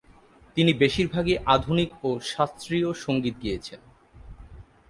[0.57, 3.79] তিনি বেশিরভাগই আধুনিক ও শাস্ত্রীয় গান গেয়েছেন।